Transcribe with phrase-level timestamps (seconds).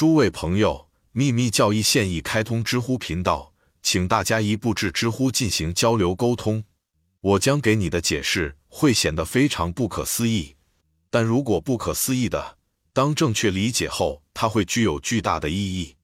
[0.00, 3.52] 诸位朋友，秘密教义现已开通知乎频道，
[3.82, 6.64] 请大家一步至知乎进行交流沟通。
[7.20, 10.56] 我将给你的解释会显得非常不可思议，
[11.10, 12.56] 但如果不可思议的，
[12.94, 15.96] 当正确理解后，它会具有巨大的意义。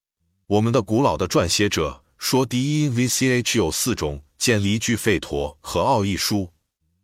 [0.46, 6.50] 我们的古老的撰写者说，第一 VCH 有四种：见离句吠陀和奥义书。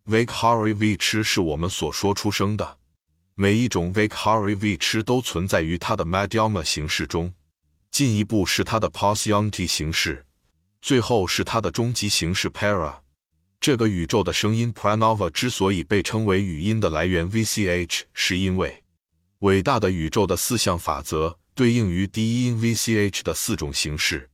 [0.05, 2.77] Vikhari V 吃是我们所说出生的。
[3.43, 7.35] 每一种 Vikhari V 吃都存在于它的 Madhyama 形式中，
[7.91, 10.25] 进一步是它的 Pasyanti 形式，
[10.81, 13.01] 最后是它的终极形式 Para。
[13.59, 18.85] 这个宇宙的声音 Pranava 之所以被称为语音的来源 VCH，是因为
[19.41, 24.31] 伟大的宇宙的四项法则对应于第一 VCH 的四种形式。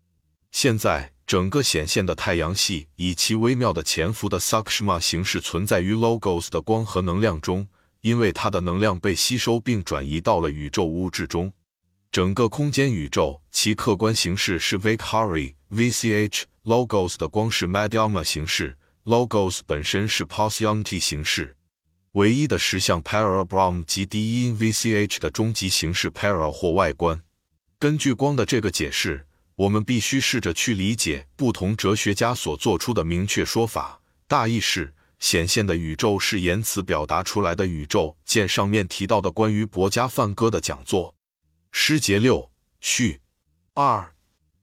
[0.52, 7.68] 现在，整个显现的太阳系以其微妙的潜伏的 Sakshma 形式存在于 Logos 的光和能量中。
[8.00, 11.52] 因为它的能量被吸收并转移到了宇宙物质中，
[12.12, 21.56] 整个空间宇宙其客观形式是 Vikhari VCH Logos 的光是 Madhyama 形式，Logos 本身是 Posyonti 形式，
[22.12, 27.20] 唯一的实相 Parabrahm 及第一 VCH 的终极形式 Para 或外观。
[27.78, 34.94] 根据光的这个解释，我们必须试着去理解不同哲学家所做出的明确说法，大意是。
[35.18, 38.16] 显现的宇宙是言辞表达出来的宇宙。
[38.24, 41.14] 见上面提到的关于博加梵歌的讲座。
[41.70, 43.20] 诗节六序
[43.74, 44.14] 二，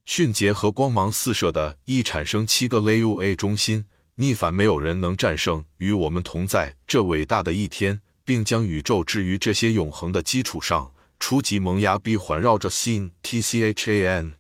[0.05, 10.93] 迅捷和光芒四射的易产生七个 Lua 中心，逆反没有人能战胜与我们同在这伟大的一天，并将宇宙置于这些永恒的基础上。
[11.19, 14.33] 初级萌芽 B 环绕着 Sin Tchan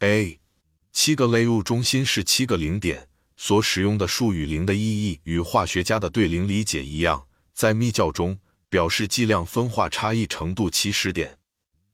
[0.00, 0.40] A，
[0.92, 3.09] 七个 Lua 中心是七个零点。
[3.42, 8.38] 所使用的术语“零”的意义与化学家的对零理解一样，在密教中
[8.68, 11.38] 表示剂量分化差异程度起始点，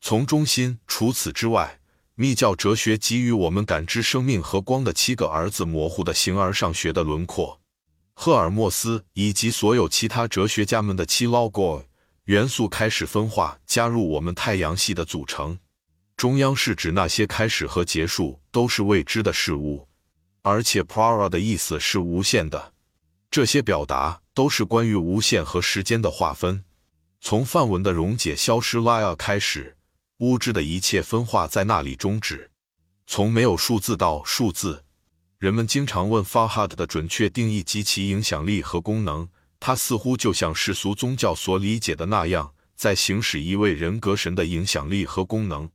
[0.00, 0.80] 从中心。
[0.88, 1.78] 除此之外，
[2.16, 7.60] 密教哲学给予我们感知生命和光的七个儿子模糊的形而上学的轮廓。
[8.14, 11.84] 赫尔墨斯以及所有其他哲学家们的七 logo
[12.24, 15.56] 元素开始分化，加入我们太阳系的组成。
[16.16, 19.86] 中央是指那些开始和结束都是未知的事物。
[20.48, 22.72] 而且 para 的意思是无限的，
[23.32, 26.62] 这些表达都是关于无限和时间的划分。
[27.20, 29.76] 从梵文的溶解消失 laya 开始，
[30.18, 32.48] 物质的一切分化在那里终止。
[33.08, 34.84] 从没有数字到数字，
[35.38, 39.28] 人们经常问 Farhad 的准确定义及其影响力和功能。
[39.58, 45.68] 它似乎就像世俗宗教所理解的那样，在行使一位人格神的影响力和功能。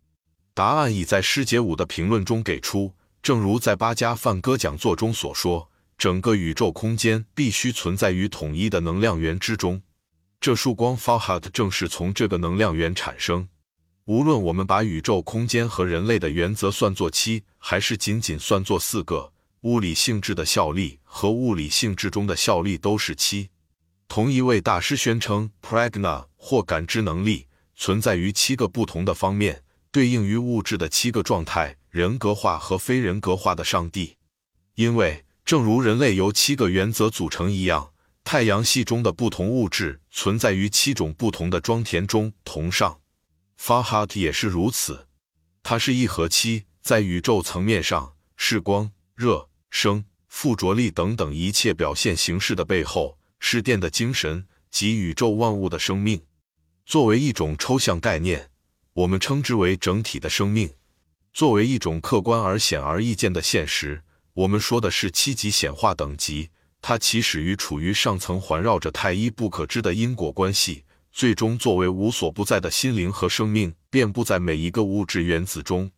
[0.53, 2.93] 答案已在师姐五的评论中给出。
[3.21, 9.83] 正如在八家梵歌讲座中所说，整个宇宙空间必须存在于统一的能量源之中。
[10.39, 13.47] 这束光 Farhat 正是从这个能量源产生。
[14.05, 23.51] 无论我们把宇宙空间和人类的原则算作七，还是仅仅算作四个，物理性质的效力和物理性质中的效力都是七。
[24.07, 27.45] 同一位大师宣称，Pragna 或感知能力
[27.75, 29.61] 存在于七个不同的方面，
[29.91, 31.77] 对应于物质的七个状态。
[31.91, 34.15] 人格化和非人格化的上帝，
[34.75, 37.91] 因为正如人类由七个原则组成一样，
[38.23, 42.31] 太阳系中的不同物质存在于七种不同的装填中。
[42.45, 43.01] 同上
[43.59, 45.07] ，Farhat 也是如此。
[45.63, 56.21] 它是一和七，在宇宙层面上是光、热、声、附着力等等一切表现形式的背后，是电的精神及宇宙万物的生命。
[56.85, 58.49] 作为一种抽象概念，
[58.93, 60.69] 我们称之为整体的生命。
[61.33, 64.03] 作为一种客观而显而易见的现实，
[64.33, 66.49] 我们说的是七级显化等级。
[66.81, 75.91] 它起始于处于上层，环绕着太一不可知的因果关系，最终作为无所不在的心灵和生命，遍布在每一个物质原子中。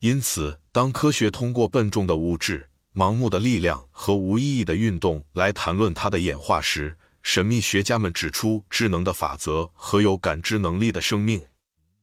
[0.00, 11.40] 因此，当科学通过笨重的物质、盲目的力量和无意义的运动来谈论它的演化时，神秘学家们指出智能的法则和有感知能力的生命。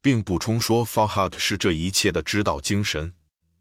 [0.02, 3.14] 并补充说，Farhat 是这一切的指导精神。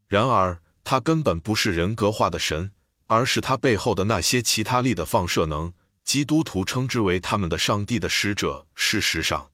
[0.09, 2.73] 然而，他根本不是人格化的神，
[3.07, 5.73] 而是他背后的那些其他力的放射能。
[6.03, 8.67] 基督徒称之为他们的上帝的使者。
[8.75, 9.51] 事实上，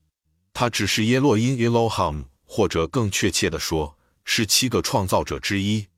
[0.55, 5.88] 他只是耶洛因 （Elohim），或者更确切地说，是七个创造者之一，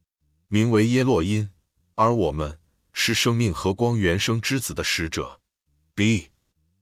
[0.49, 1.51] 名为耶洛因。
[1.95, 2.59] 而我们
[2.93, 5.41] 是生命和光原生之子的使者。
[5.95, 6.31] B，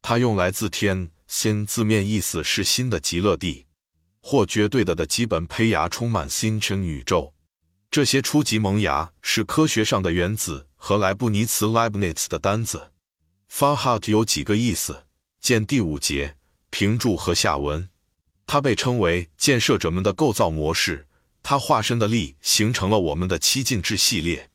[0.01, 3.66] 它用来自天新字面意思是新的极乐地。
[4.29, 7.33] 或绝对的的基本胚芽充满星辰宇宙，
[7.89, 12.91] 这些初级萌芽是科学上的原子和莱布尼茨 （Leibniz） 的单子。
[13.49, 15.05] Farhat 有几个意思，
[15.41, 16.35] 见第五节
[16.71, 17.89] 评注和下文。
[18.49, 21.07] 它被称为建设者们的构造模式，
[21.45, 24.51] 它化身的力形成了我们的七进制系列。